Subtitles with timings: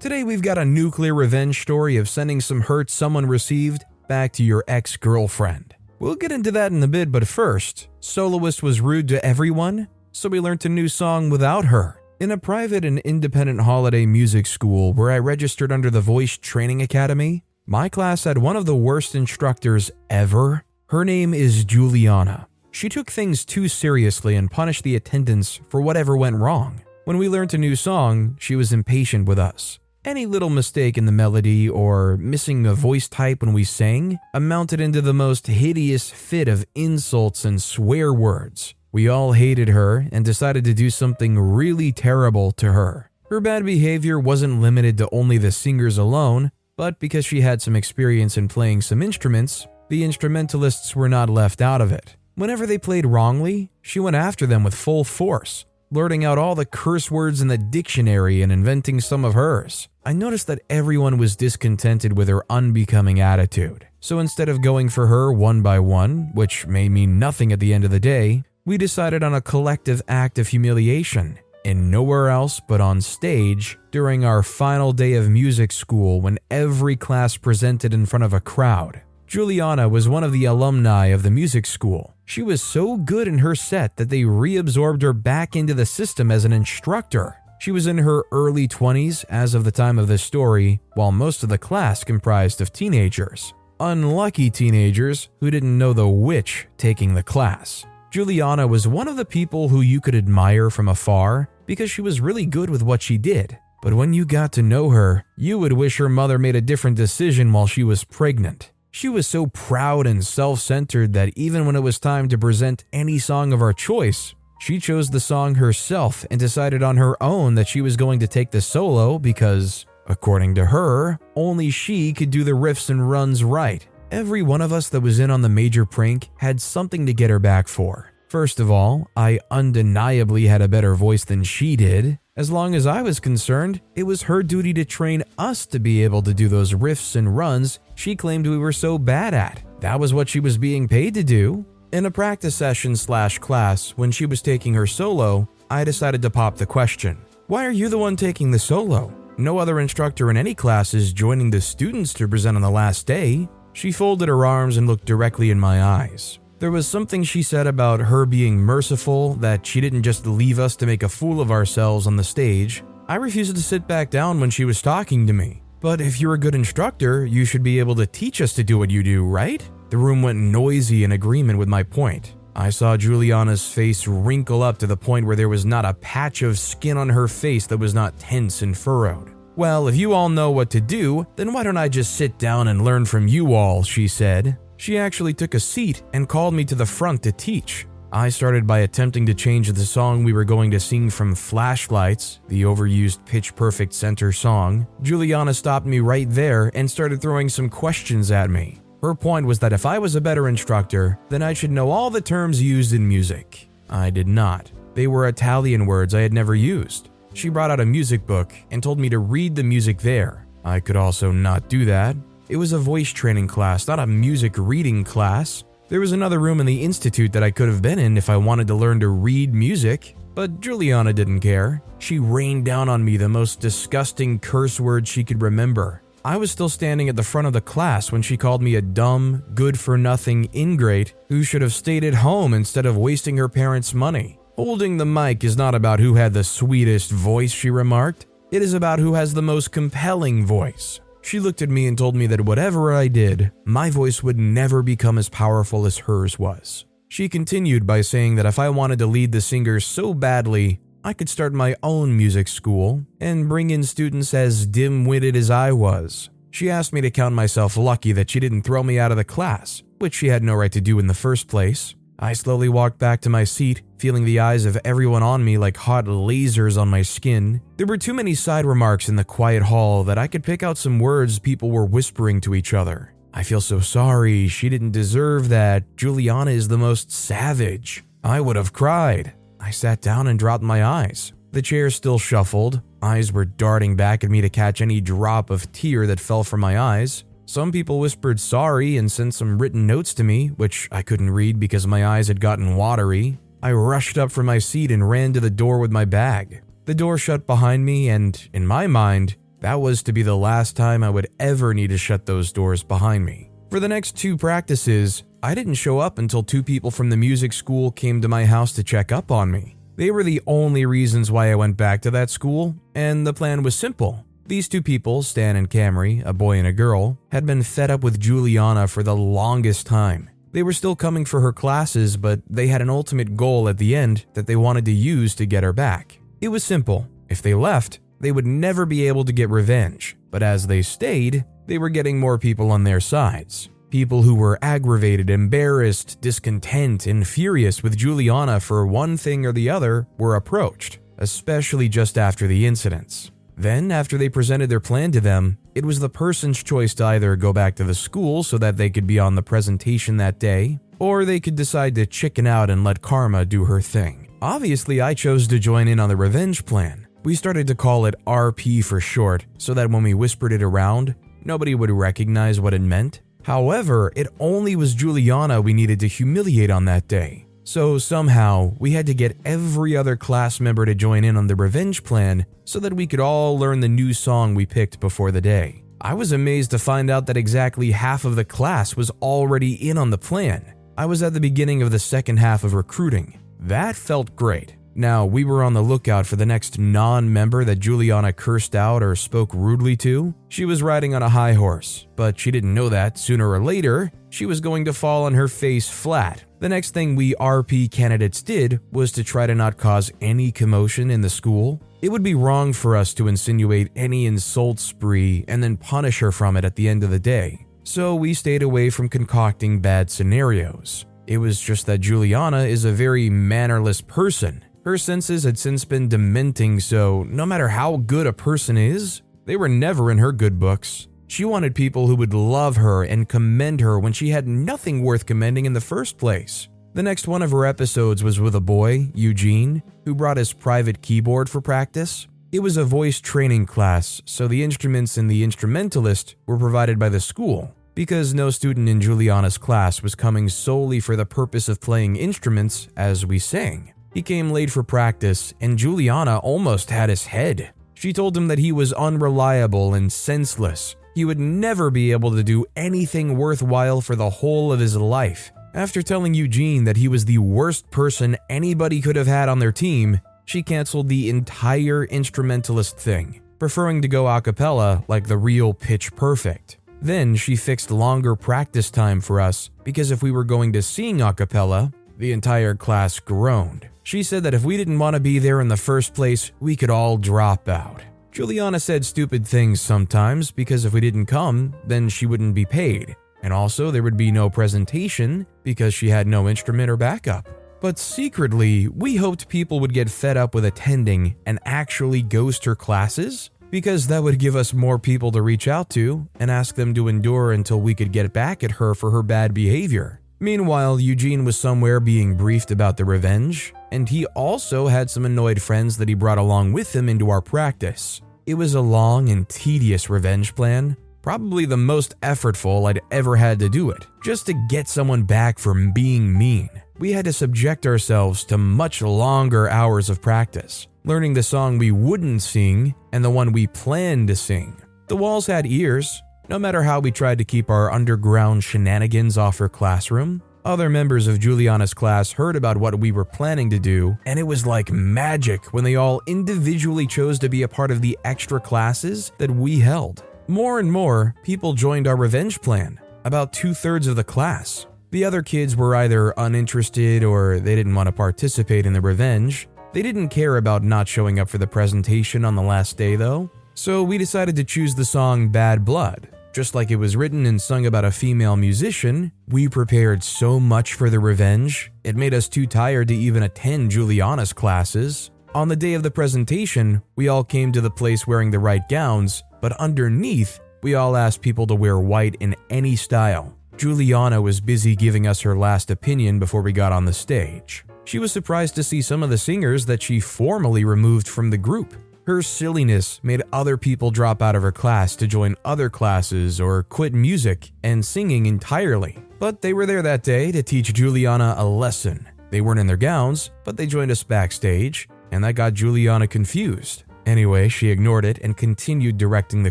[0.00, 4.44] Today, we've got a nuclear revenge story of sending some hurt someone received back to
[4.44, 5.74] your ex girlfriend.
[5.98, 10.28] We'll get into that in a bit, but first, Soloist was rude to everyone, so
[10.28, 12.00] we learned a new song without her.
[12.20, 16.80] In a private and independent holiday music school where I registered under the Voice Training
[16.80, 20.62] Academy, my class had one of the worst instructors ever.
[20.90, 22.46] Her name is Juliana.
[22.70, 26.82] She took things too seriously and punished the attendants for whatever went wrong.
[27.04, 29.80] When we learned a new song, she was impatient with us.
[30.08, 34.80] Any little mistake in the melody or missing a voice type when we sang amounted
[34.80, 38.74] into the most hideous fit of insults and swear words.
[38.90, 43.10] We all hated her and decided to do something really terrible to her.
[43.28, 47.76] Her bad behavior wasn't limited to only the singers alone, but because she had some
[47.76, 52.16] experience in playing some instruments, the instrumentalists were not left out of it.
[52.34, 56.64] Whenever they played wrongly, she went after them with full force, blurting out all the
[56.64, 59.88] curse words in the dictionary and inventing some of hers.
[60.04, 63.86] I noticed that everyone was discontented with her unbecoming attitude.
[64.00, 67.74] So instead of going for her one by one, which may mean nothing at the
[67.74, 71.38] end of the day, we decided on a collective act of humiliation.
[71.64, 76.96] And nowhere else but on stage during our final day of music school when every
[76.96, 79.02] class presented in front of a crowd.
[79.28, 82.14] Juliana was one of the alumni of the music school.
[82.24, 86.30] She was so good in her set that they reabsorbed her back into the system
[86.30, 87.36] as an instructor.
[87.60, 91.42] She was in her early 20s as of the time of this story, while most
[91.42, 93.52] of the class comprised of teenagers.
[93.80, 97.84] Unlucky teenagers who didn't know the witch taking the class.
[98.10, 102.22] Juliana was one of the people who you could admire from afar because she was
[102.22, 103.58] really good with what she did.
[103.82, 106.96] But when you got to know her, you would wish her mother made a different
[106.96, 108.72] decision while she was pregnant.
[108.90, 112.84] She was so proud and self centered that even when it was time to present
[112.92, 117.54] any song of our choice, she chose the song herself and decided on her own
[117.54, 122.30] that she was going to take the solo because, according to her, only she could
[122.30, 123.86] do the riffs and runs right.
[124.10, 127.30] Every one of us that was in on the major prank had something to get
[127.30, 128.12] her back for.
[128.28, 132.18] First of all, I undeniably had a better voice than she did.
[132.38, 136.04] As long as I was concerned, it was her duty to train us to be
[136.04, 139.60] able to do those riffs and runs she claimed we were so bad at.
[139.80, 141.66] That was what she was being paid to do.
[141.90, 146.30] In a practice session slash class, when she was taking her solo, I decided to
[146.30, 147.18] pop the question
[147.48, 149.12] Why are you the one taking the solo?
[149.36, 153.04] No other instructor in any class is joining the students to present on the last
[153.04, 153.48] day.
[153.72, 156.38] She folded her arms and looked directly in my eyes.
[156.58, 160.74] There was something she said about her being merciful, that she didn't just leave us
[160.76, 162.82] to make a fool of ourselves on the stage.
[163.06, 165.62] I refused to sit back down when she was talking to me.
[165.80, 168.76] But if you're a good instructor, you should be able to teach us to do
[168.76, 169.62] what you do, right?
[169.90, 172.34] The room went noisy in agreement with my point.
[172.56, 176.42] I saw Juliana's face wrinkle up to the point where there was not a patch
[176.42, 179.32] of skin on her face that was not tense and furrowed.
[179.54, 182.66] Well, if you all know what to do, then why don't I just sit down
[182.66, 184.58] and learn from you all, she said.
[184.78, 187.86] She actually took a seat and called me to the front to teach.
[188.12, 192.40] I started by attempting to change the song we were going to sing from Flashlights,
[192.46, 194.86] the overused pitch perfect center song.
[195.02, 198.78] Juliana stopped me right there and started throwing some questions at me.
[199.02, 202.08] Her point was that if I was a better instructor, then I should know all
[202.08, 203.68] the terms used in music.
[203.90, 204.70] I did not.
[204.94, 207.10] They were Italian words I had never used.
[207.34, 210.46] She brought out a music book and told me to read the music there.
[210.64, 212.16] I could also not do that,
[212.48, 215.64] it was a voice training class, not a music reading class.
[215.88, 218.36] There was another room in the institute that I could have been in if I
[218.36, 221.82] wanted to learn to read music, but Juliana didn't care.
[221.98, 226.02] She rained down on me the most disgusting curse words she could remember.
[226.24, 228.82] I was still standing at the front of the class when she called me a
[228.82, 233.48] dumb, good for nothing ingrate who should have stayed at home instead of wasting her
[233.48, 234.38] parents' money.
[234.56, 238.26] Holding the mic is not about who had the sweetest voice, she remarked.
[238.50, 241.00] It is about who has the most compelling voice.
[241.28, 244.82] She looked at me and told me that whatever I did, my voice would never
[244.82, 246.86] become as powerful as hers was.
[247.10, 251.12] She continued by saying that if I wanted to lead the singers so badly, I
[251.12, 255.70] could start my own music school and bring in students as dim witted as I
[255.70, 256.30] was.
[256.50, 259.22] She asked me to count myself lucky that she didn't throw me out of the
[259.22, 261.94] class, which she had no right to do in the first place.
[262.20, 265.76] I slowly walked back to my seat, feeling the eyes of everyone on me like
[265.76, 267.60] hot lasers on my skin.
[267.76, 270.78] There were too many side remarks in the quiet hall that I could pick out
[270.78, 273.14] some words people were whispering to each other.
[273.32, 275.96] I feel so sorry, she didn't deserve that.
[275.96, 278.02] Juliana is the most savage.
[278.24, 279.34] I would have cried.
[279.60, 281.32] I sat down and dropped my eyes.
[281.52, 282.82] The chair still shuffled.
[283.00, 286.60] Eyes were darting back at me to catch any drop of tear that fell from
[286.60, 287.24] my eyes.
[287.48, 291.58] Some people whispered sorry and sent some written notes to me, which I couldn't read
[291.58, 293.38] because my eyes had gotten watery.
[293.62, 296.60] I rushed up from my seat and ran to the door with my bag.
[296.84, 300.76] The door shut behind me, and in my mind, that was to be the last
[300.76, 303.50] time I would ever need to shut those doors behind me.
[303.70, 307.54] For the next two practices, I didn't show up until two people from the music
[307.54, 309.78] school came to my house to check up on me.
[309.96, 313.62] They were the only reasons why I went back to that school, and the plan
[313.62, 317.62] was simple these two people, Stan and Camry, a boy and a girl, had been
[317.62, 320.30] fed up with Juliana for the longest time.
[320.52, 323.94] They were still coming for her classes, but they had an ultimate goal at the
[323.94, 326.18] end that they wanted to use to get her back.
[326.40, 327.06] It was simple.
[327.28, 330.16] If they left, they would never be able to get revenge.
[330.30, 333.68] But as they stayed, they were getting more people on their sides.
[333.90, 339.70] People who were aggravated, embarrassed, discontent, and furious with Juliana for one thing or the
[339.70, 343.30] other were approached, especially just after the incidents.
[343.58, 347.34] Then, after they presented their plan to them, it was the person's choice to either
[347.34, 350.78] go back to the school so that they could be on the presentation that day,
[351.00, 354.28] or they could decide to chicken out and let karma do her thing.
[354.40, 357.08] Obviously, I chose to join in on the revenge plan.
[357.24, 361.16] We started to call it RP for short, so that when we whispered it around,
[361.44, 363.22] nobody would recognize what it meant.
[363.42, 367.47] However, it only was Juliana we needed to humiliate on that day.
[367.68, 371.54] So somehow, we had to get every other class member to join in on the
[371.54, 375.42] revenge plan so that we could all learn the new song we picked before the
[375.42, 375.84] day.
[376.00, 379.98] I was amazed to find out that exactly half of the class was already in
[379.98, 380.72] on the plan.
[380.96, 383.38] I was at the beginning of the second half of recruiting.
[383.60, 384.74] That felt great.
[384.94, 389.02] Now, we were on the lookout for the next non member that Juliana cursed out
[389.02, 390.34] or spoke rudely to.
[390.48, 394.10] She was riding on a high horse, but she didn't know that sooner or later,
[394.30, 398.42] she was going to fall on her face flat the next thing we RP candidates
[398.42, 401.80] did was to try to not cause any commotion in the school.
[402.02, 406.32] It would be wrong for us to insinuate any insult spree and then punish her
[406.32, 407.66] from it at the end of the day.
[407.84, 411.06] So we stayed away from concocting bad scenarios.
[411.26, 414.64] It was just that Juliana is a very mannerless person.
[414.84, 419.56] Her senses had since been dementing, so no matter how good a person is, they
[419.56, 421.08] were never in her good books.
[421.28, 425.26] She wanted people who would love her and commend her when she had nothing worth
[425.26, 426.68] commending in the first place.
[426.94, 431.02] The next one of her episodes was with a boy, Eugene, who brought his private
[431.02, 432.26] keyboard for practice.
[432.50, 437.10] It was a voice training class, so the instruments and the instrumentalist were provided by
[437.10, 437.74] the school.
[437.94, 442.88] Because no student in Juliana's class was coming solely for the purpose of playing instruments
[442.96, 443.92] as we sang.
[444.14, 447.72] He came late for practice, and Juliana almost had his head.
[447.94, 452.42] She told him that he was unreliable and senseless, he would never be able to
[452.42, 455.50] do anything worthwhile for the whole of his life.
[455.74, 459.72] After telling Eugene that he was the worst person anybody could have had on their
[459.72, 465.74] team, she canceled the entire instrumentalist thing, preferring to go a cappella like the real
[465.74, 466.78] Pitch Perfect.
[467.00, 471.20] Then she fixed longer practice time for us because if we were going to sing
[471.20, 473.88] a cappella, the entire class groaned.
[474.02, 476.76] She said that if we didn't want to be there in the first place, we
[476.76, 478.02] could all drop out.
[478.32, 483.16] Juliana said stupid things sometimes because if we didn't come, then she wouldn't be paid.
[483.42, 487.48] And also, there would be no presentation because she had no instrument or backup.
[487.80, 492.74] But secretly, we hoped people would get fed up with attending and actually ghost her
[492.74, 496.94] classes because that would give us more people to reach out to and ask them
[496.94, 500.20] to endure until we could get back at her for her bad behavior.
[500.40, 505.60] Meanwhile, Eugene was somewhere being briefed about the revenge, and he also had some annoyed
[505.60, 508.20] friends that he brought along with him into our practice.
[508.46, 513.58] It was a long and tedious revenge plan, probably the most effortful I'd ever had
[513.58, 516.70] to do it, just to get someone back from being mean.
[516.98, 521.90] We had to subject ourselves to much longer hours of practice, learning the song we
[521.90, 524.80] wouldn't sing and the one we planned to sing.
[525.08, 526.22] The walls had ears.
[526.48, 531.26] No matter how we tried to keep our underground shenanigans off her classroom, other members
[531.26, 534.92] of Juliana's class heard about what we were planning to do, and it was like
[534.92, 539.50] magic when they all individually chose to be a part of the extra classes that
[539.50, 540.24] we held.
[540.46, 544.86] More and more, people joined our revenge plan, about two thirds of the class.
[545.10, 549.70] The other kids were either uninterested or they didn't want to participate in the revenge.
[549.94, 553.50] They didn't care about not showing up for the presentation on the last day, though,
[553.72, 556.28] so we decided to choose the song Bad Blood
[556.58, 560.94] Just like it was written and sung about a female musician, we prepared so much
[560.94, 565.30] for the revenge, it made us too tired to even attend Juliana's classes.
[565.54, 568.82] On the day of the presentation, we all came to the place wearing the right
[568.88, 573.56] gowns, but underneath, we all asked people to wear white in any style.
[573.76, 577.84] Juliana was busy giving us her last opinion before we got on the stage.
[578.04, 581.58] She was surprised to see some of the singers that she formally removed from the
[581.58, 581.94] group.
[582.28, 586.82] Her silliness made other people drop out of her class to join other classes or
[586.82, 589.16] quit music and singing entirely.
[589.38, 592.28] But they were there that day to teach Juliana a lesson.
[592.50, 597.04] They weren't in their gowns, but they joined us backstage, and that got Juliana confused.
[597.24, 599.70] Anyway, she ignored it and continued directing the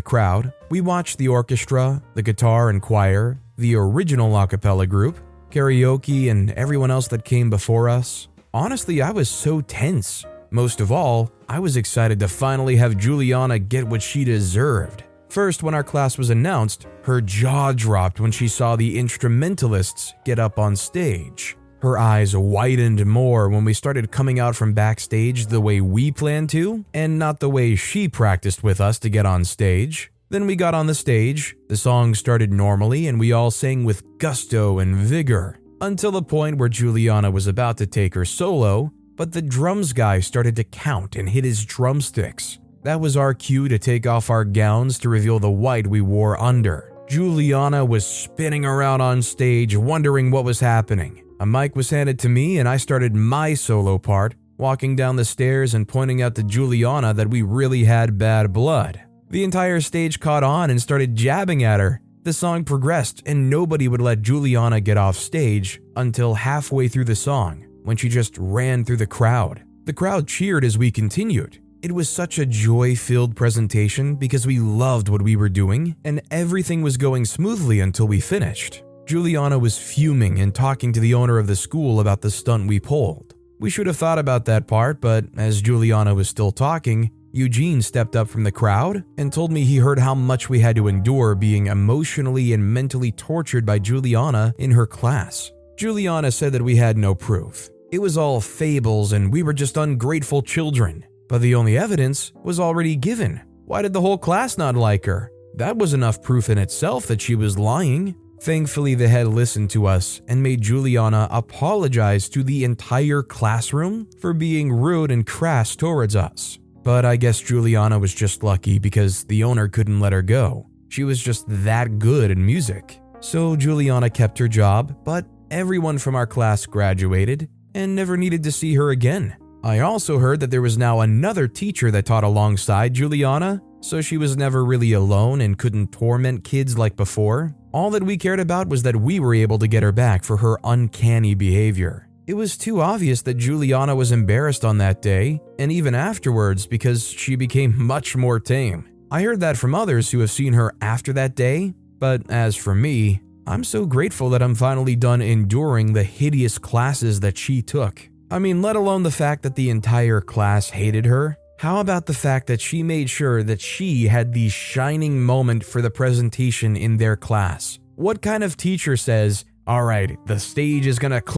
[0.00, 0.52] crowd.
[0.68, 5.16] We watched the orchestra, the guitar and choir, the original a cappella group,
[5.52, 8.26] karaoke, and everyone else that came before us.
[8.52, 10.24] Honestly, I was so tense.
[10.50, 15.04] Most of all, I was excited to finally have Juliana get what she deserved.
[15.28, 20.38] First, when our class was announced, her jaw dropped when she saw the instrumentalists get
[20.38, 21.56] up on stage.
[21.80, 26.48] Her eyes widened more when we started coming out from backstage the way we planned
[26.50, 30.10] to, and not the way she practiced with us to get on stage.
[30.30, 34.02] Then we got on the stage, the song started normally, and we all sang with
[34.18, 39.32] gusto and vigor, until the point where Juliana was about to take her solo, but
[39.32, 42.58] the drums guy started to count and hit his drumsticks.
[42.84, 46.40] That was our cue to take off our gowns to reveal the white we wore
[46.40, 46.94] under.
[47.08, 51.24] Juliana was spinning around on stage, wondering what was happening.
[51.40, 55.24] A mic was handed to me, and I started my solo part, walking down the
[55.24, 59.00] stairs and pointing out to Juliana that we really had bad blood.
[59.30, 62.00] The entire stage caught on and started jabbing at her.
[62.22, 67.16] The song progressed, and nobody would let Juliana get off stage until halfway through the
[67.16, 69.64] song, when she just ran through the crowd.
[69.86, 71.58] The crowd cheered as we continued.
[71.80, 76.20] It was such a joy filled presentation because we loved what we were doing, and
[76.30, 78.82] everything was going smoothly until we finished.
[79.06, 82.78] Juliana was fuming and talking to the owner of the school about the stunt we
[82.78, 83.34] pulled.
[83.58, 88.16] We should have thought about that part, but as Juliana was still talking, Eugene stepped
[88.16, 91.34] up from the crowd and told me he heard how much we had to endure
[91.34, 95.50] being emotionally and mentally tortured by Juliana in her class.
[95.78, 97.70] Juliana said that we had no proof.
[97.90, 101.06] It was all fables and we were just ungrateful children.
[101.26, 103.40] But the only evidence was already given.
[103.64, 105.32] Why did the whole class not like her?
[105.54, 108.14] That was enough proof in itself that she was lying.
[108.42, 114.34] Thankfully, the head listened to us and made Juliana apologize to the entire classroom for
[114.34, 116.58] being rude and crass towards us.
[116.82, 120.68] But I guess Juliana was just lucky because the owner couldn't let her go.
[120.90, 123.00] She was just that good in music.
[123.20, 128.52] So Juliana kept her job, but everyone from our class graduated and never needed to
[128.52, 129.36] see her again.
[129.62, 134.16] I also heard that there was now another teacher that taught alongside Juliana, so she
[134.16, 137.54] was never really alone and couldn't torment kids like before.
[137.72, 140.36] All that we cared about was that we were able to get her back for
[140.38, 142.08] her uncanny behavior.
[142.26, 147.08] It was too obvious that Juliana was embarrassed on that day, and even afterwards because
[147.08, 148.88] she became much more tame.
[149.10, 152.74] I heard that from others who have seen her after that day, but as for
[152.74, 158.06] me, I'm so grateful that I'm finally done enduring the hideous classes that she took.
[158.30, 161.38] I mean, let alone the fact that the entire class hated her.
[161.58, 165.80] How about the fact that she made sure that she had the shining moment for
[165.80, 167.78] the presentation in their class?
[167.96, 171.22] What kind of teacher says, all right, the stage is gonna.
[171.26, 171.36] Cl-?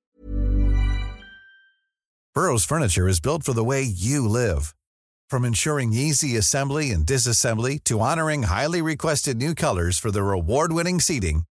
[2.34, 4.74] Burrow's Furniture is built for the way you live.
[5.30, 10.72] From ensuring easy assembly and disassembly to honoring highly requested new colors for their award
[10.72, 11.44] winning seating,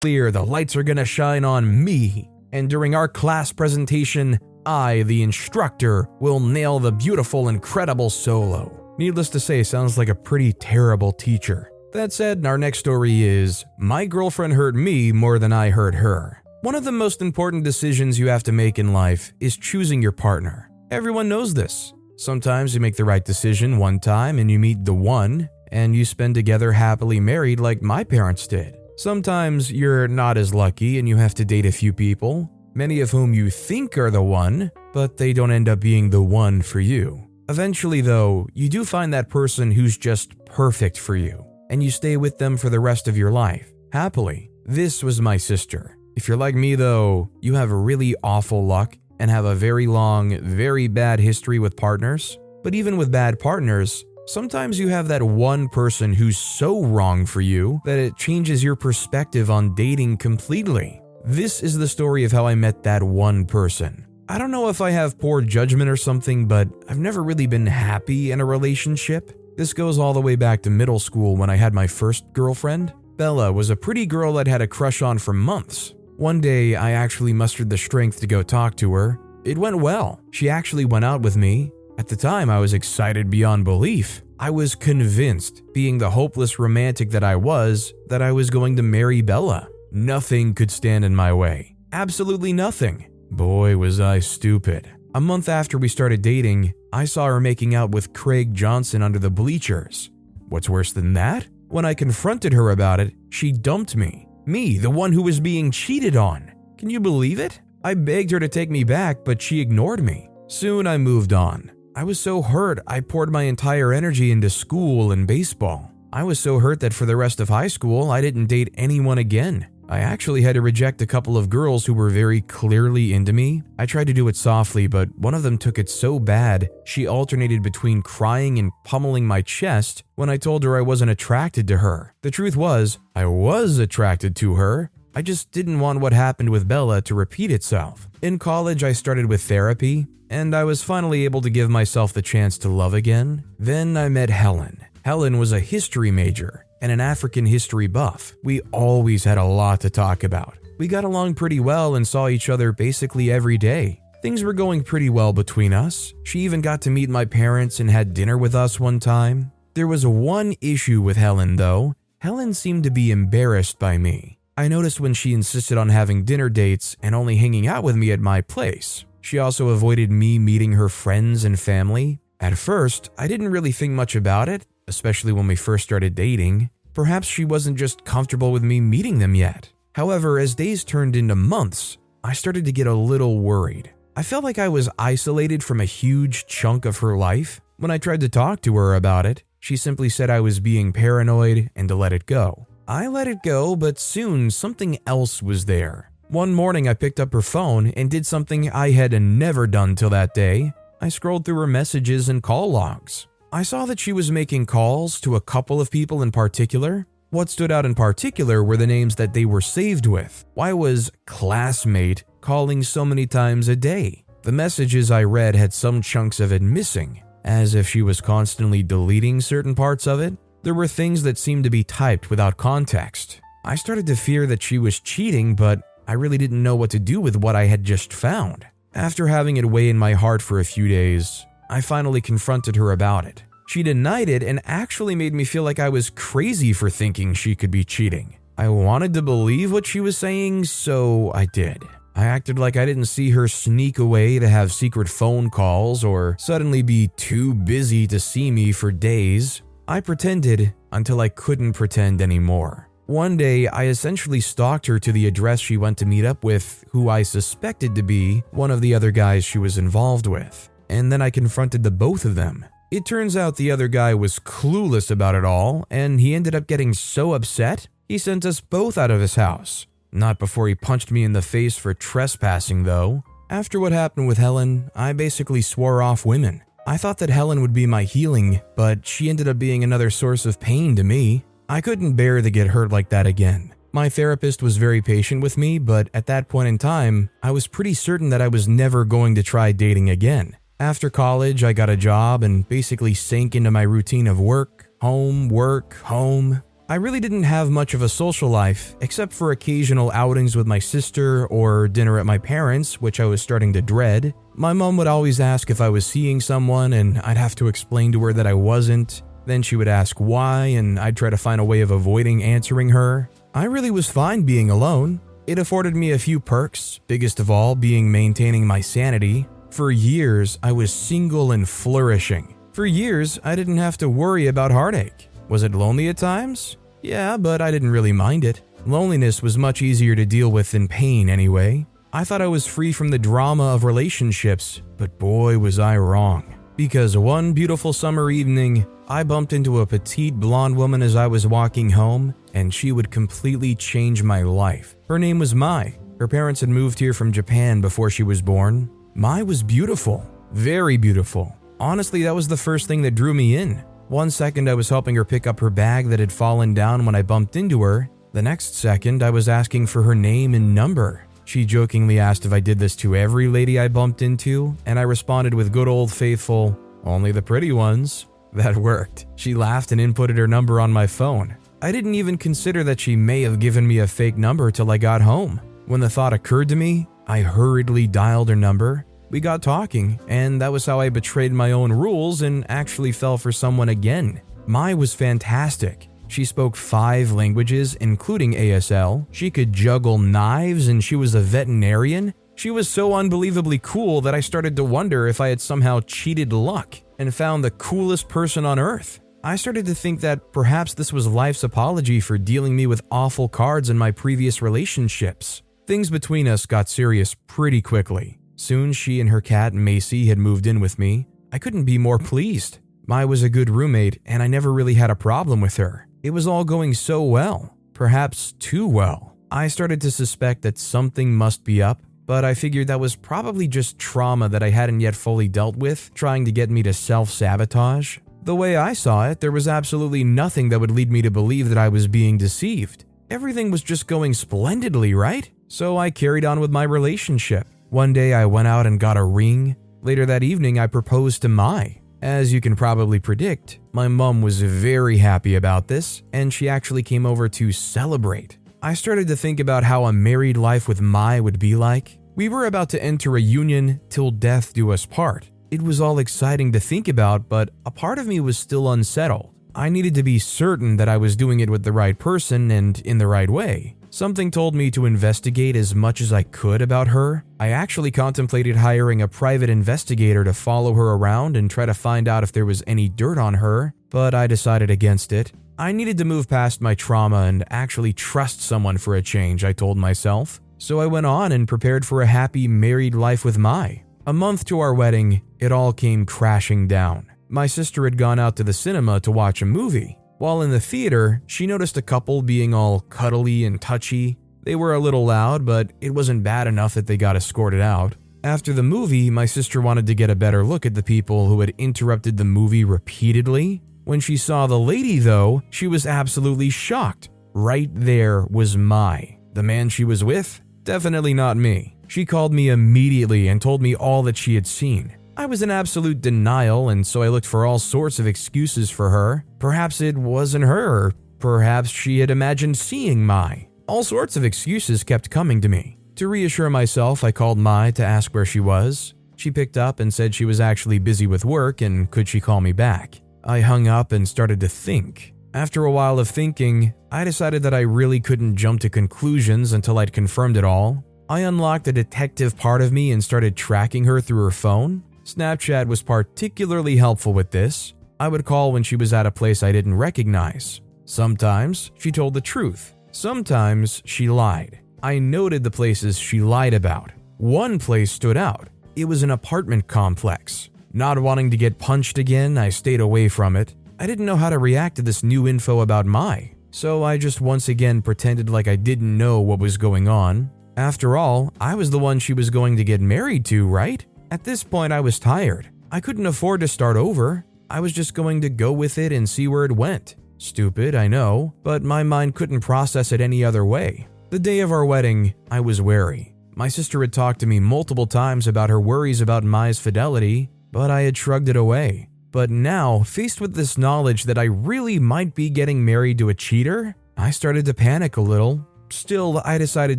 [0.00, 2.30] Clear, the lights are gonna shine on me.
[2.52, 8.94] And during our class presentation, I, the instructor, will nail the beautiful, incredible solo.
[8.96, 11.72] Needless to say, sounds like a pretty terrible teacher.
[11.92, 16.44] That said, our next story is My girlfriend hurt me more than I hurt her.
[16.62, 20.12] One of the most important decisions you have to make in life is choosing your
[20.12, 20.70] partner.
[20.92, 21.92] Everyone knows this.
[22.16, 26.04] Sometimes you make the right decision one time and you meet the one, and you
[26.04, 28.77] spend together happily married like my parents did.
[28.98, 33.12] Sometimes you're not as lucky and you have to date a few people, many of
[33.12, 36.80] whom you think are the one, but they don't end up being the one for
[36.80, 37.24] you.
[37.48, 42.16] Eventually, though, you do find that person who's just perfect for you, and you stay
[42.16, 44.50] with them for the rest of your life, happily.
[44.64, 45.96] This was my sister.
[46.16, 50.40] If you're like me, though, you have really awful luck and have a very long,
[50.40, 52.36] very bad history with partners.
[52.64, 57.40] But even with bad partners, Sometimes you have that one person who's so wrong for
[57.40, 61.00] you that it changes your perspective on dating completely.
[61.24, 64.06] This is the story of how I met that one person.
[64.28, 67.64] I don't know if I have poor judgment or something, but I've never really been
[67.64, 69.32] happy in a relationship.
[69.56, 72.92] This goes all the way back to middle school when I had my first girlfriend.
[73.16, 75.94] Bella was a pretty girl I'd had a crush on for months.
[76.18, 79.18] One day, I actually mustered the strength to go talk to her.
[79.44, 80.20] It went well.
[80.32, 84.22] She actually went out with me, at the time, I was excited beyond belief.
[84.38, 88.84] I was convinced, being the hopeless romantic that I was, that I was going to
[88.84, 89.68] marry Bella.
[89.90, 91.74] Nothing could stand in my way.
[91.92, 93.06] Absolutely nothing.
[93.32, 94.88] Boy, was I stupid.
[95.16, 99.18] A month after we started dating, I saw her making out with Craig Johnson under
[99.18, 100.10] the bleachers.
[100.48, 101.48] What's worse than that?
[101.66, 104.28] When I confronted her about it, she dumped me.
[104.46, 106.52] Me, the one who was being cheated on.
[106.78, 107.60] Can you believe it?
[107.82, 110.30] I begged her to take me back, but she ignored me.
[110.46, 111.72] Soon I moved on.
[111.98, 115.90] I was so hurt, I poured my entire energy into school and baseball.
[116.12, 119.18] I was so hurt that for the rest of high school, I didn't date anyone
[119.18, 119.66] again.
[119.88, 123.64] I actually had to reject a couple of girls who were very clearly into me.
[123.80, 127.08] I tried to do it softly, but one of them took it so bad, she
[127.08, 131.78] alternated between crying and pummeling my chest when I told her I wasn't attracted to
[131.78, 132.14] her.
[132.22, 134.92] The truth was, I was attracted to her.
[135.14, 138.08] I just didn't want what happened with Bella to repeat itself.
[138.22, 142.22] In college, I started with therapy and I was finally able to give myself the
[142.22, 143.44] chance to love again.
[143.58, 144.84] Then I met Helen.
[145.04, 148.34] Helen was a history major and an African history buff.
[148.44, 150.58] We always had a lot to talk about.
[150.78, 154.00] We got along pretty well and saw each other basically every day.
[154.22, 156.12] Things were going pretty well between us.
[156.24, 159.52] She even got to meet my parents and had dinner with us one time.
[159.74, 161.94] There was one issue with Helen, though.
[162.18, 164.37] Helen seemed to be embarrassed by me.
[164.58, 168.10] I noticed when she insisted on having dinner dates and only hanging out with me
[168.10, 169.04] at my place.
[169.20, 172.18] She also avoided me meeting her friends and family.
[172.40, 176.70] At first, I didn't really think much about it, especially when we first started dating.
[176.92, 179.72] Perhaps she wasn't just comfortable with me meeting them yet.
[179.94, 183.92] However, as days turned into months, I started to get a little worried.
[184.16, 187.60] I felt like I was isolated from a huge chunk of her life.
[187.76, 190.92] When I tried to talk to her about it, she simply said I was being
[190.92, 192.66] paranoid and to let it go.
[192.88, 196.10] I let it go, but soon something else was there.
[196.28, 200.08] One morning, I picked up her phone and did something I had never done till
[200.08, 200.72] that day.
[200.98, 203.26] I scrolled through her messages and call logs.
[203.52, 207.06] I saw that she was making calls to a couple of people in particular.
[207.28, 210.46] What stood out in particular were the names that they were saved with.
[210.54, 214.24] Why was classmate calling so many times a day?
[214.44, 218.82] The messages I read had some chunks of it missing, as if she was constantly
[218.82, 220.32] deleting certain parts of it.
[220.68, 223.40] There were things that seemed to be typed without context.
[223.64, 226.98] I started to fear that she was cheating, but I really didn't know what to
[226.98, 228.66] do with what I had just found.
[228.94, 232.92] After having it weigh in my heart for a few days, I finally confronted her
[232.92, 233.44] about it.
[233.68, 237.54] She denied it and actually made me feel like I was crazy for thinking she
[237.54, 238.36] could be cheating.
[238.58, 241.82] I wanted to believe what she was saying, so I did.
[242.14, 246.36] I acted like I didn't see her sneak away to have secret phone calls or
[246.38, 249.62] suddenly be too busy to see me for days.
[249.90, 252.90] I pretended until I couldn't pretend anymore.
[253.06, 256.84] One day, I essentially stalked her to the address she went to meet up with,
[256.90, 260.68] who I suspected to be one of the other guys she was involved with.
[260.90, 262.66] And then I confronted the both of them.
[262.90, 266.66] It turns out the other guy was clueless about it all, and he ended up
[266.66, 269.86] getting so upset, he sent us both out of his house.
[270.12, 273.24] Not before he punched me in the face for trespassing, though.
[273.48, 276.60] After what happened with Helen, I basically swore off women.
[276.88, 280.46] I thought that Helen would be my healing, but she ended up being another source
[280.46, 281.44] of pain to me.
[281.68, 283.74] I couldn't bear to get hurt like that again.
[283.92, 287.66] My therapist was very patient with me, but at that point in time, I was
[287.66, 290.56] pretty certain that I was never going to try dating again.
[290.80, 295.50] After college, I got a job and basically sank into my routine of work, home,
[295.50, 296.62] work, home.
[296.90, 300.78] I really didn't have much of a social life, except for occasional outings with my
[300.78, 304.32] sister or dinner at my parents', which I was starting to dread.
[304.54, 308.10] My mom would always ask if I was seeing someone, and I'd have to explain
[308.12, 309.22] to her that I wasn't.
[309.44, 312.88] Then she would ask why, and I'd try to find a way of avoiding answering
[312.88, 313.28] her.
[313.52, 315.20] I really was fine being alone.
[315.46, 319.46] It afforded me a few perks, biggest of all being maintaining my sanity.
[319.68, 322.54] For years, I was single and flourishing.
[322.72, 325.27] For years, I didn't have to worry about heartache.
[325.48, 326.76] Was it lonely at times?
[327.02, 328.62] Yeah, but I didn't really mind it.
[328.86, 331.86] Loneliness was much easier to deal with than pain, anyway.
[332.12, 336.54] I thought I was free from the drama of relationships, but boy, was I wrong.
[336.76, 341.46] Because one beautiful summer evening, I bumped into a petite blonde woman as I was
[341.46, 344.96] walking home, and she would completely change my life.
[345.08, 345.98] Her name was Mai.
[346.18, 348.90] Her parents had moved here from Japan before she was born.
[349.14, 351.54] Mai was beautiful, very beautiful.
[351.80, 353.82] Honestly, that was the first thing that drew me in.
[354.08, 357.14] One second, I was helping her pick up her bag that had fallen down when
[357.14, 358.08] I bumped into her.
[358.32, 361.26] The next second, I was asking for her name and number.
[361.44, 365.02] She jokingly asked if I did this to every lady I bumped into, and I
[365.02, 368.26] responded with good old faithful, only the pretty ones.
[368.54, 369.26] That worked.
[369.36, 371.54] She laughed and inputted her number on my phone.
[371.82, 374.96] I didn't even consider that she may have given me a fake number till I
[374.96, 375.60] got home.
[375.84, 379.04] When the thought occurred to me, I hurriedly dialed her number.
[379.30, 383.36] We got talking, and that was how I betrayed my own rules and actually fell
[383.36, 384.40] for someone again.
[384.66, 386.08] Mai was fantastic.
[386.28, 389.26] She spoke five languages, including ASL.
[389.30, 392.32] She could juggle knives, and she was a veterinarian.
[392.54, 396.52] She was so unbelievably cool that I started to wonder if I had somehow cheated
[396.52, 399.20] luck and found the coolest person on earth.
[399.44, 403.48] I started to think that perhaps this was life's apology for dealing me with awful
[403.48, 405.62] cards in my previous relationships.
[405.86, 408.38] Things between us got serious pretty quickly.
[408.58, 411.28] Soon she and her cat Macy had moved in with me.
[411.52, 412.80] I couldn't be more pleased.
[413.06, 416.08] Mai was a good roommate, and I never really had a problem with her.
[416.24, 419.36] It was all going so well, perhaps too well.
[419.52, 423.68] I started to suspect that something must be up, but I figured that was probably
[423.68, 427.30] just trauma that I hadn't yet fully dealt with, trying to get me to self
[427.30, 428.18] sabotage.
[428.42, 431.68] The way I saw it, there was absolutely nothing that would lead me to believe
[431.68, 433.04] that I was being deceived.
[433.30, 435.48] Everything was just going splendidly, right?
[435.68, 437.68] So I carried on with my relationship.
[437.90, 439.74] One day I went out and got a ring.
[440.02, 442.02] Later that evening, I proposed to Mai.
[442.20, 447.02] As you can probably predict, my mom was very happy about this, and she actually
[447.02, 448.58] came over to celebrate.
[448.82, 452.18] I started to think about how a married life with Mai would be like.
[452.34, 455.48] We were about to enter a union till death do us part.
[455.70, 459.54] It was all exciting to think about, but a part of me was still unsettled.
[459.74, 463.00] I needed to be certain that I was doing it with the right person and
[463.00, 463.96] in the right way.
[464.10, 467.44] Something told me to investigate as much as I could about her.
[467.60, 472.26] I actually contemplated hiring a private investigator to follow her around and try to find
[472.26, 475.52] out if there was any dirt on her, but I decided against it.
[475.78, 479.74] I needed to move past my trauma and actually trust someone for a change, I
[479.74, 480.60] told myself.
[480.78, 484.04] So I went on and prepared for a happy married life with Mai.
[484.26, 487.30] A month to our wedding, it all came crashing down.
[487.48, 490.18] My sister had gone out to the cinema to watch a movie.
[490.38, 494.38] While in the theater, she noticed a couple being all cuddly and touchy.
[494.62, 498.14] They were a little loud, but it wasn't bad enough that they got escorted out.
[498.44, 501.60] After the movie, Mai sister wanted to get a better look at the people who
[501.60, 507.28] had interrupted the movie repeatedly when she saw the lady, though, she was absolutely shocked.
[507.52, 509.36] Right there was my.
[509.52, 510.62] The man she was with?
[510.82, 511.94] Definitely not me.
[512.06, 515.14] She called me immediately and told me all that she had seen.
[515.36, 519.10] I was in absolute denial, and so I looked for all sorts of excuses for
[519.10, 519.44] her.
[519.58, 523.68] Perhaps it wasn't her, perhaps she had imagined seeing Mai.
[523.86, 525.98] All sorts of excuses kept coming to me.
[526.16, 529.14] To reassure myself, I called Mai to ask where she was.
[529.36, 532.60] She picked up and said she was actually busy with work and could she call
[532.60, 533.20] me back.
[533.44, 535.32] I hung up and started to think.
[535.54, 539.98] After a while of thinking, I decided that I really couldn't jump to conclusions until
[539.98, 541.04] I'd confirmed it all.
[541.28, 545.02] I unlocked the detective part of me and started tracking her through her phone.
[545.24, 547.94] Snapchat was particularly helpful with this.
[548.20, 550.80] I would call when she was at a place I didn't recognize.
[551.04, 554.80] Sometimes she told the truth, sometimes she lied.
[555.02, 557.12] I noted the places she lied about.
[557.36, 560.70] One place stood out it was an apartment complex.
[560.92, 563.76] Not wanting to get punched again, I stayed away from it.
[564.00, 566.52] I didn't know how to react to this new info about Mai.
[566.72, 570.50] So I just once again pretended like I didn't know what was going on.
[570.76, 574.04] After all, I was the one she was going to get married to, right?
[574.32, 575.70] At this point, I was tired.
[575.92, 577.44] I couldn't afford to start over.
[577.70, 580.16] I was just going to go with it and see where it went.
[580.38, 584.08] Stupid, I know, but my mind couldn't process it any other way.
[584.30, 586.34] The day of our wedding, I was wary.
[586.54, 590.90] My sister had talked to me multiple times about her worries about Mai's fidelity, but
[590.90, 592.08] I had shrugged it away.
[592.30, 596.34] But now, faced with this knowledge that I really might be getting married to a
[596.34, 598.66] cheater, I started to panic a little.
[598.90, 599.98] Still, I decided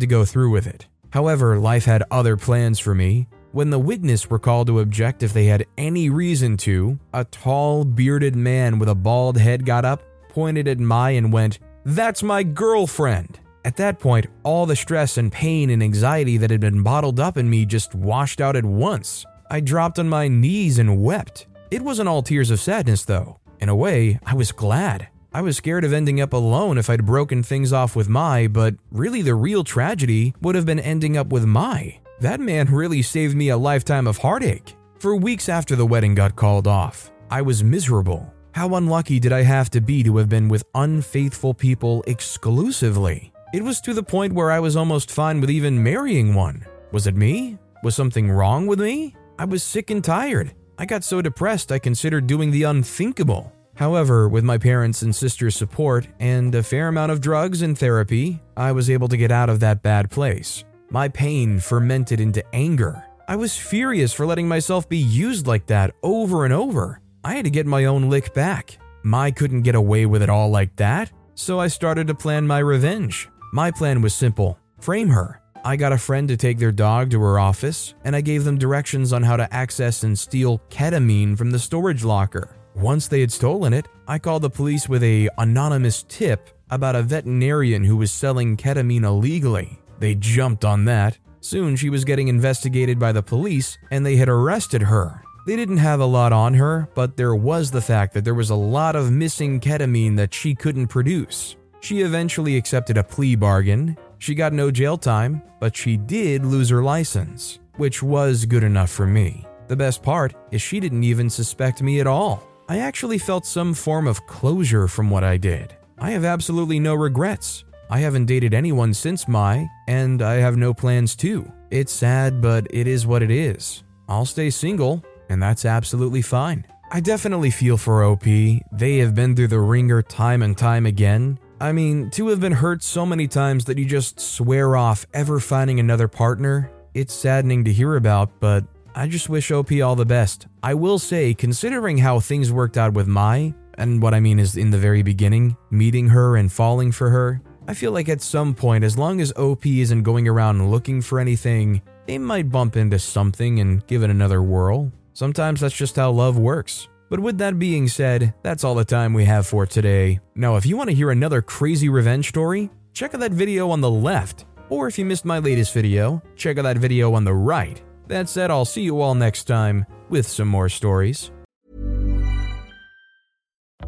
[0.00, 0.86] to go through with it.
[1.12, 3.28] However, life had other plans for me.
[3.52, 7.84] When the witness were called to object if they had any reason to, a tall,
[7.84, 12.44] bearded man with a bald head got up, pointed at Mai, and went, That's my
[12.44, 13.40] girlfriend!
[13.64, 17.36] At that point, all the stress and pain and anxiety that had been bottled up
[17.36, 19.26] in me just washed out at once.
[19.50, 21.48] I dropped on my knees and wept.
[21.72, 23.40] It wasn't all tears of sadness, though.
[23.60, 25.08] In a way, I was glad.
[25.32, 28.76] I was scared of ending up alone if I'd broken things off with Mai, but
[28.92, 31.98] really the real tragedy would have been ending up with Mai.
[32.20, 34.76] That man really saved me a lifetime of heartache.
[34.98, 38.30] For weeks after the wedding got called off, I was miserable.
[38.52, 43.32] How unlucky did I have to be to have been with unfaithful people exclusively?
[43.54, 46.66] It was to the point where I was almost fine with even marrying one.
[46.92, 47.56] Was it me?
[47.82, 49.16] Was something wrong with me?
[49.38, 50.52] I was sick and tired.
[50.78, 53.50] I got so depressed I considered doing the unthinkable.
[53.76, 58.42] However, with my parents' and sister's support and a fair amount of drugs and therapy,
[58.58, 60.64] I was able to get out of that bad place.
[60.92, 63.04] My pain fermented into anger.
[63.28, 67.00] I was furious for letting myself be used like that over and over.
[67.22, 68.76] I had to get my own lick back.
[69.04, 72.58] Mai couldn't get away with it all like that, so I started to plan my
[72.58, 73.28] revenge.
[73.52, 75.40] My plan was simple frame her.
[75.64, 78.58] I got a friend to take their dog to her office, and I gave them
[78.58, 82.56] directions on how to access and steal ketamine from the storage locker.
[82.74, 87.02] Once they had stolen it, I called the police with a anonymous tip about a
[87.02, 89.79] veterinarian who was selling ketamine illegally.
[90.00, 91.18] They jumped on that.
[91.40, 95.22] Soon she was getting investigated by the police and they had arrested her.
[95.46, 98.50] They didn't have a lot on her, but there was the fact that there was
[98.50, 101.56] a lot of missing ketamine that she couldn't produce.
[101.80, 106.68] She eventually accepted a plea bargain she got no jail time, but she did lose
[106.68, 109.46] her license, which was good enough for me.
[109.66, 112.46] The best part is she didn't even suspect me at all.
[112.68, 115.74] I actually felt some form of closure from what I did.
[115.98, 117.64] I have absolutely no regrets.
[117.90, 121.50] I haven't dated anyone since Mai, and I have no plans to.
[121.70, 123.82] It's sad, but it is what it is.
[124.08, 126.66] I'll stay single, and that's absolutely fine.
[126.92, 128.24] I definitely feel for OP.
[128.24, 132.52] They have been through the ringer time and time again, I mean, to have been
[132.52, 137.64] hurt so many times that you just swear off ever finding another partner, it's saddening
[137.64, 140.46] to hear about, but I just wish OP all the best.
[140.62, 144.56] I will say, considering how things worked out with Mai, and what I mean is
[144.56, 148.52] in the very beginning, meeting her and falling for her, I feel like at some
[148.52, 152.98] point, as long as OP isn't going around looking for anything, they might bump into
[152.98, 154.90] something and give it another whirl.
[155.12, 156.88] Sometimes that's just how love works.
[157.10, 160.18] But with that being said, that's all the time we have for today.
[160.34, 163.80] Now, if you want to hear another crazy revenge story, check out that video on
[163.80, 164.46] the left.
[164.68, 167.80] Or if you missed my latest video, check out that video on the right.
[168.08, 171.30] That said, I'll see you all next time with some more stories.